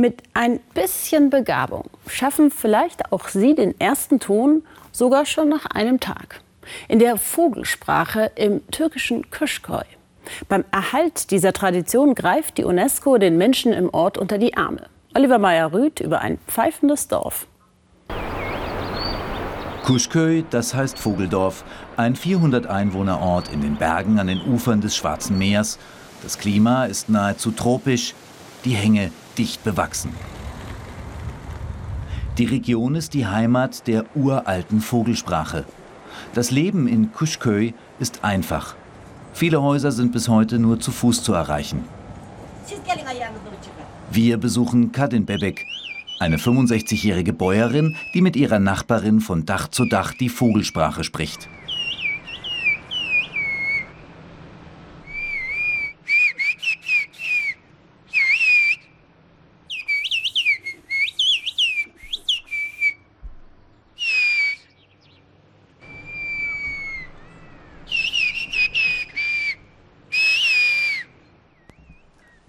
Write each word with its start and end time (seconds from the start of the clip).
Mit 0.00 0.22
ein 0.32 0.60
bisschen 0.72 1.28
Begabung 1.28 1.90
schaffen 2.06 2.50
vielleicht 2.50 3.12
auch 3.12 3.28
Sie 3.28 3.54
den 3.54 3.78
ersten 3.78 4.18
Ton 4.18 4.62
sogar 4.92 5.26
schon 5.26 5.50
nach 5.50 5.66
einem 5.66 6.00
Tag. 6.00 6.40
In 6.88 7.00
der 7.00 7.18
Vogelsprache 7.18 8.30
im 8.34 8.66
türkischen 8.70 9.30
Köşköy. 9.30 9.84
Beim 10.48 10.64
Erhalt 10.70 11.30
dieser 11.30 11.52
Tradition 11.52 12.14
greift 12.14 12.56
die 12.56 12.64
UNESCO 12.64 13.18
den 13.18 13.36
Menschen 13.36 13.74
im 13.74 13.92
Ort 13.92 14.16
unter 14.16 14.38
die 14.38 14.56
Arme. 14.56 14.86
Oliver 15.14 15.38
Meyer-Rüth 15.38 16.00
über 16.00 16.22
ein 16.22 16.38
pfeifendes 16.46 17.06
Dorf. 17.06 17.46
Kuschköy, 19.84 20.46
das 20.48 20.72
heißt 20.72 20.98
Vogeldorf, 20.98 21.62
ein 21.98 22.16
400 22.16 22.66
Einwohner 22.68 23.20
Ort 23.20 23.52
in 23.52 23.60
den 23.60 23.76
Bergen 23.76 24.18
an 24.18 24.28
den 24.28 24.40
Ufern 24.40 24.80
des 24.80 24.96
Schwarzen 24.96 25.36
Meers. 25.36 25.78
Das 26.22 26.38
Klima 26.38 26.86
ist 26.86 27.10
nahezu 27.10 27.50
tropisch, 27.50 28.14
die 28.64 28.74
Hänge 28.74 29.10
dicht 29.40 29.64
bewachsen. 29.64 30.12
Die 32.36 32.44
Region 32.44 32.94
ist 32.94 33.14
die 33.14 33.26
Heimat 33.26 33.86
der 33.86 34.04
uralten 34.14 34.82
Vogelsprache. 34.82 35.64
Das 36.34 36.50
Leben 36.50 36.86
in 36.86 37.10
Kuschköy 37.14 37.72
ist 37.98 38.22
einfach. 38.22 38.76
Viele 39.32 39.62
Häuser 39.62 39.92
sind 39.92 40.12
bis 40.12 40.28
heute 40.28 40.58
nur 40.58 40.78
zu 40.78 40.92
Fuß 40.92 41.22
zu 41.22 41.32
erreichen. 41.32 41.84
Wir 44.10 44.36
besuchen 44.36 44.92
Kadin 44.92 45.24
Bebek, 45.24 45.64
eine 46.18 46.36
65-jährige 46.36 47.32
Bäuerin, 47.32 47.96
die 48.12 48.20
mit 48.20 48.36
ihrer 48.36 48.58
Nachbarin 48.58 49.20
von 49.20 49.46
Dach 49.46 49.68
zu 49.68 49.86
Dach 49.86 50.12
die 50.12 50.28
Vogelsprache 50.28 51.02
spricht. 51.02 51.48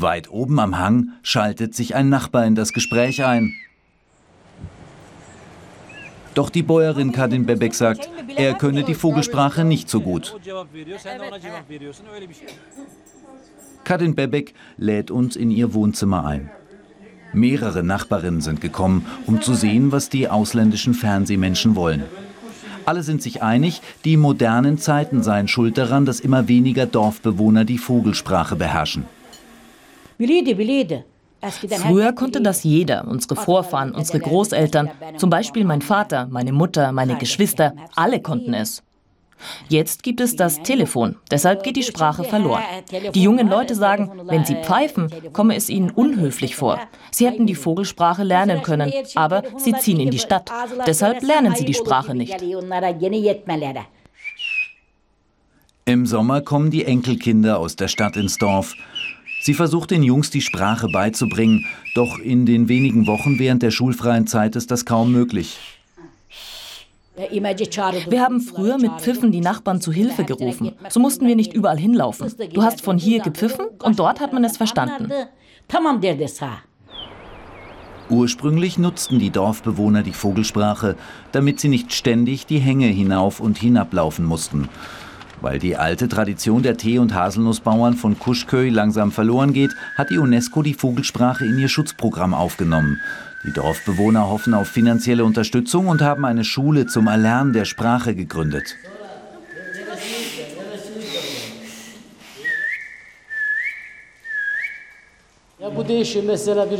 Weit 0.00 0.30
oben 0.30 0.60
am 0.60 0.78
Hang 0.78 1.10
schaltet 1.22 1.74
sich 1.74 1.96
ein 1.96 2.08
Nachbar 2.08 2.46
in 2.46 2.54
das 2.54 2.72
Gespräch 2.72 3.24
ein. 3.24 3.54
Doch 6.34 6.50
die 6.50 6.62
Bäuerin 6.62 7.10
Kadin 7.10 7.46
Bebek 7.46 7.74
sagt, 7.74 8.08
er 8.36 8.54
könne 8.54 8.84
die 8.84 8.94
Vogelsprache 8.94 9.64
nicht 9.64 9.90
so 9.90 10.00
gut. 10.00 10.36
Kadin 13.82 14.14
Bebek 14.14 14.54
lädt 14.76 15.10
uns 15.10 15.34
in 15.34 15.50
ihr 15.50 15.74
Wohnzimmer 15.74 16.24
ein. 16.24 16.48
Mehrere 17.32 17.82
Nachbarinnen 17.82 18.40
sind 18.40 18.60
gekommen, 18.60 19.04
um 19.26 19.42
zu 19.42 19.54
sehen, 19.54 19.90
was 19.90 20.08
die 20.08 20.28
ausländischen 20.28 20.94
Fernsehmenschen 20.94 21.74
wollen. 21.74 22.04
Alle 22.84 23.02
sind 23.02 23.20
sich 23.20 23.42
einig, 23.42 23.82
die 24.04 24.16
modernen 24.16 24.78
Zeiten 24.78 25.24
seien 25.24 25.48
schuld 25.48 25.76
daran, 25.76 26.06
dass 26.06 26.20
immer 26.20 26.46
weniger 26.46 26.86
Dorfbewohner 26.86 27.64
die 27.64 27.78
Vogelsprache 27.78 28.54
beherrschen. 28.54 29.04
Früher 30.18 32.12
konnte 32.12 32.40
das 32.40 32.64
jeder, 32.64 33.06
unsere 33.06 33.36
Vorfahren, 33.36 33.92
unsere 33.92 34.18
Großeltern, 34.18 34.90
zum 35.16 35.30
Beispiel 35.30 35.64
mein 35.64 35.82
Vater, 35.82 36.26
meine 36.30 36.52
Mutter, 36.52 36.90
meine 36.92 37.16
Geschwister, 37.16 37.74
alle 37.94 38.20
konnten 38.20 38.54
es. 38.54 38.82
Jetzt 39.68 40.02
gibt 40.02 40.20
es 40.20 40.34
das 40.34 40.62
Telefon, 40.62 41.14
deshalb 41.30 41.62
geht 41.62 41.76
die 41.76 41.84
Sprache 41.84 42.24
verloren. 42.24 42.62
Die 43.14 43.22
jungen 43.22 43.48
Leute 43.48 43.76
sagen, 43.76 44.10
wenn 44.24 44.44
sie 44.44 44.56
pfeifen, 44.56 45.08
komme 45.32 45.54
es 45.54 45.68
ihnen 45.68 45.90
unhöflich 45.90 46.56
vor. 46.56 46.80
Sie 47.12 47.24
hätten 47.24 47.46
die 47.46 47.54
Vogelsprache 47.54 48.24
lernen 48.24 48.62
können, 48.62 48.92
aber 49.14 49.44
sie 49.56 49.74
ziehen 49.74 50.00
in 50.00 50.10
die 50.10 50.18
Stadt. 50.18 50.50
Deshalb 50.86 51.22
lernen 51.22 51.54
sie 51.54 51.64
die 51.64 51.74
Sprache 51.74 52.16
nicht. 52.16 52.42
Im 55.84 56.04
Sommer 56.04 56.40
kommen 56.40 56.70
die 56.70 56.84
Enkelkinder 56.84 57.58
aus 57.58 57.76
der 57.76 57.88
Stadt 57.88 58.16
ins 58.16 58.36
Dorf. 58.38 58.74
Sie 59.40 59.54
versucht 59.54 59.90
den 59.90 60.02
Jungs 60.02 60.30
die 60.30 60.40
Sprache 60.40 60.88
beizubringen, 60.88 61.66
doch 61.94 62.18
in 62.18 62.44
den 62.46 62.68
wenigen 62.68 63.06
Wochen 63.06 63.38
während 63.38 63.62
der 63.62 63.70
schulfreien 63.70 64.26
Zeit 64.26 64.56
ist 64.56 64.70
das 64.70 64.84
kaum 64.84 65.12
möglich. 65.12 65.58
Wir 67.16 68.22
haben 68.22 68.40
früher 68.40 68.78
mit 68.78 68.92
Pfiffen 69.00 69.32
die 69.32 69.40
Nachbarn 69.40 69.80
zu 69.80 69.90
Hilfe 69.92 70.24
gerufen. 70.24 70.72
So 70.88 71.00
mussten 71.00 71.26
wir 71.26 71.34
nicht 71.34 71.52
überall 71.52 71.78
hinlaufen. 71.78 72.32
Du 72.52 72.62
hast 72.62 72.82
von 72.82 72.96
hier 72.96 73.20
gepfiffen 73.20 73.66
und 73.82 73.98
dort 73.98 74.20
hat 74.20 74.32
man 74.32 74.44
es 74.44 74.56
verstanden. 74.56 75.10
Ursprünglich 78.10 78.78
nutzten 78.78 79.18
die 79.18 79.30
Dorfbewohner 79.30 80.02
die 80.02 80.12
Vogelsprache, 80.12 80.96
damit 81.32 81.60
sie 81.60 81.68
nicht 81.68 81.92
ständig 81.92 82.46
die 82.46 82.58
Hänge 82.58 82.86
hinauf 82.86 83.40
und 83.40 83.58
hinablaufen 83.58 84.24
mussten. 84.24 84.68
Weil 85.40 85.58
die 85.58 85.76
alte 85.76 86.08
Tradition 86.08 86.62
der 86.62 86.76
Tee- 86.76 86.98
und 86.98 87.14
Haselnussbauern 87.14 87.94
von 87.94 88.18
Kuschköy 88.18 88.70
langsam 88.70 89.12
verloren 89.12 89.52
geht, 89.52 89.74
hat 89.96 90.10
die 90.10 90.18
UNESCO 90.18 90.62
die 90.62 90.74
Vogelsprache 90.74 91.44
in 91.44 91.58
ihr 91.58 91.68
Schutzprogramm 91.68 92.34
aufgenommen. 92.34 93.00
Die 93.44 93.52
Dorfbewohner 93.52 94.28
hoffen 94.28 94.52
auf 94.52 94.66
finanzielle 94.68 95.24
Unterstützung 95.24 95.86
und 95.86 96.02
haben 96.02 96.24
eine 96.24 96.42
Schule 96.44 96.86
zum 96.86 97.06
Erlernen 97.06 97.52
der 97.52 97.66
Sprache 97.66 98.16
gegründet. 98.16 98.76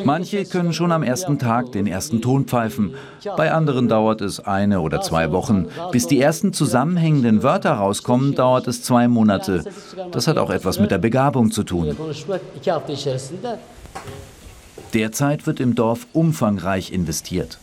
Manche 0.04 0.44
können 0.44 0.72
schon 0.72 0.92
am 0.92 1.02
ersten 1.02 1.38
Tag 1.38 1.72
den 1.72 1.86
ersten 1.86 2.20
Ton 2.20 2.44
pfeifen. 2.44 2.94
Bei 3.36 3.52
anderen 3.52 3.88
dauert 3.88 4.20
es 4.20 4.40
eine 4.40 4.80
oder 4.80 5.00
zwei 5.00 5.32
Wochen. 5.32 5.66
Bis 5.92 6.06
die 6.06 6.20
ersten 6.20 6.52
zusammenhängenden 6.52 7.42
Wörter 7.42 7.72
rauskommen, 7.72 8.34
dauert 8.34 8.68
es 8.68 8.82
zwei 8.82 9.08
Monate. 9.08 9.64
Das 10.12 10.26
hat 10.26 10.38
auch 10.38 10.50
etwas 10.50 10.78
mit 10.78 10.90
der 10.90 10.98
Begabung 10.98 11.50
zu 11.50 11.64
tun. 11.64 11.96
Derzeit 14.94 15.46
wird 15.46 15.60
im 15.60 15.74
Dorf 15.74 16.06
umfangreich 16.12 16.92
investiert. 16.92 17.58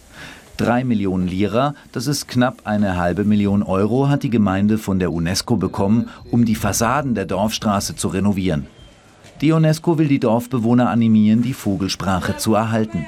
Drei 0.57 0.85
Millionen 0.85 1.27
Lira, 1.27 1.75
das 1.91 2.07
ist 2.07 2.29
knapp 2.29 2.61
eine 2.63 2.95
halbe 2.95 3.25
Million 3.25 3.61
Euro, 3.61 4.07
hat 4.07 4.23
die 4.23 4.29
Gemeinde 4.29 4.77
von 4.77 4.99
der 4.99 5.11
UNESCO 5.11 5.57
bekommen, 5.57 6.09
um 6.31 6.45
die 6.45 6.55
Fassaden 6.55 7.13
der 7.13 7.25
Dorfstraße 7.25 7.95
zu 7.97 8.07
renovieren. 8.07 8.67
Die 9.41 9.51
UNESCO 9.51 9.97
will 9.97 10.07
die 10.07 10.19
Dorfbewohner 10.19 10.89
animieren, 10.89 11.41
die 11.41 11.53
Vogelsprache 11.53 12.37
zu 12.37 12.55
erhalten. 12.55 13.05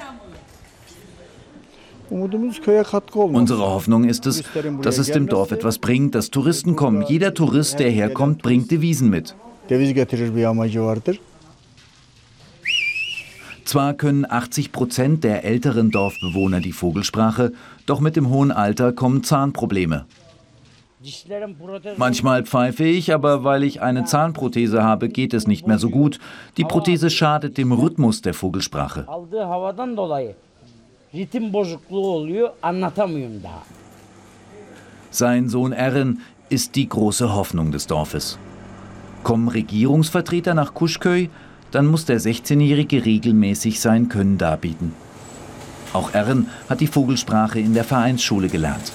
Unsere 2.09 3.59
Hoffnung 3.59 4.05
ist 4.05 4.25
es, 4.25 4.43
dass 4.81 4.97
es 4.97 5.07
dem 5.07 5.27
Dorf 5.27 5.51
etwas 5.51 5.79
bringt, 5.79 6.15
dass 6.15 6.31
Touristen 6.31 6.75
kommen. 6.75 7.03
Jeder 7.07 7.33
Tourist, 7.33 7.79
der 7.79 7.89
herkommt, 7.89 8.41
bringt 8.41 8.71
Devisen 8.71 9.09
mit. 9.09 9.35
Zwar 13.65 13.93
können 13.95 14.25
80 14.29 14.71
Prozent 14.71 15.23
der 15.25 15.43
älteren 15.43 15.91
Dorfbewohner 15.91 16.61
die 16.61 16.71
Vogelsprache, 16.71 17.51
doch 17.85 17.99
mit 17.99 18.15
dem 18.15 18.29
hohen 18.29 18.51
Alter 18.53 18.93
kommen 18.93 19.23
Zahnprobleme. 19.23 20.05
Manchmal 21.97 22.43
pfeife 22.43 22.83
ich, 22.83 23.13
aber 23.13 23.43
weil 23.43 23.63
ich 23.63 23.81
eine 23.81 24.05
Zahnprothese 24.05 24.83
habe, 24.83 25.09
geht 25.09 25.33
es 25.35 25.45
nicht 25.45 25.67
mehr 25.67 25.77
so 25.77 25.89
gut. 25.89 26.19
Die 26.57 26.63
Prothese 26.63 27.11
schadet 27.11 27.57
dem 27.57 27.71
Rhythmus 27.71 28.23
der 28.23 28.33
Vogelsprache. 28.33 29.05
Sein 35.11 35.49
Sohn 35.49 35.71
Erin 35.71 36.19
ist 36.49 36.75
die 36.75 36.89
große 36.89 37.33
Hoffnung 37.33 37.71
des 37.71 37.87
Dorfes. 37.87 38.39
Kommen 39.23 39.49
Regierungsvertreter 39.49 40.53
nach 40.53 40.73
Kuschköy, 40.73 41.29
dann 41.71 41.85
muss 41.85 42.05
der 42.05 42.19
16-Jährige 42.19 43.05
regelmäßig 43.05 43.79
sein 43.79 44.09
Können 44.09 44.37
darbieten. 44.37 44.93
Auch 45.93 46.13
Erin 46.13 46.47
hat 46.69 46.81
die 46.81 46.87
Vogelsprache 46.87 47.59
in 47.59 47.73
der 47.73 47.83
Vereinsschule 47.83 48.47
gelernt. 48.47 48.93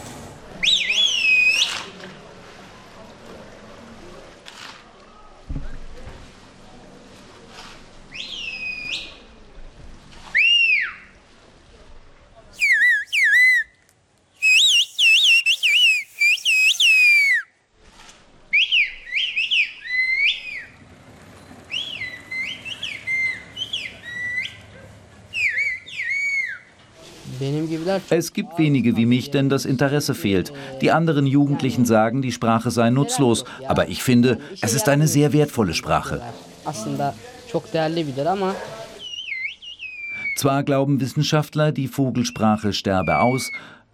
Es 28.10 28.32
gibt 28.32 28.58
wenige 28.58 28.96
wie 28.96 29.06
mich, 29.06 29.30
denn 29.30 29.48
das 29.48 29.64
Interesse 29.64 30.14
fehlt. 30.14 30.52
Die 30.80 30.90
anderen 30.90 31.26
Jugendlichen 31.26 31.84
sagen, 31.84 32.22
die 32.22 32.32
Sprache 32.32 32.70
sei 32.70 32.90
nutzlos, 32.90 33.44
aber 33.66 33.88
ich 33.88 34.02
finde, 34.02 34.38
es 34.60 34.74
ist 34.74 34.88
eine 34.88 35.08
sehr 35.08 35.32
wertvolle 35.32 35.74
Sprache. 35.74 36.20
Zwar 40.36 40.62
glauben 40.62 41.00
Wissenschaftler, 41.00 41.72
die 41.72 41.88
Vogelsprache 41.88 42.72
sterbe 42.72 43.18
aus, 43.18 43.50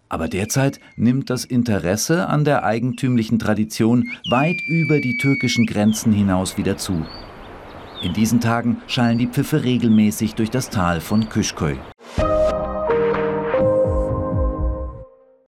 aber 0.09 0.27
derzeit 0.27 0.79
nimmt 0.95 1.29
das 1.29 1.45
Interesse 1.45 2.27
an 2.27 2.43
der 2.43 2.63
eigentümlichen 2.63 3.37
Tradition 3.37 4.09
weit 4.29 4.59
über 4.67 4.99
die 4.99 5.17
türkischen 5.17 5.65
Grenzen 5.65 6.11
hinaus 6.11 6.57
wieder 6.57 6.77
zu. 6.77 7.05
In 8.01 8.13
diesen 8.13 8.39
Tagen 8.39 8.77
schallen 8.87 9.17
die 9.17 9.27
Pfiffe 9.27 9.63
regelmäßig 9.63 10.35
durch 10.35 10.49
das 10.49 10.69
Tal 10.69 11.01
von 11.01 11.29
Küschköy. 11.29 11.77